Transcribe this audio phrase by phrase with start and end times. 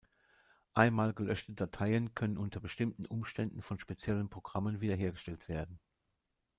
[0.73, 5.79] Einmal gelöschte Dateien können unter bestimmten Umständen von speziellen Programmen wiederhergestellt werden.